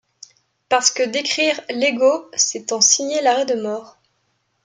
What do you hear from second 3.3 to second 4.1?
de mort…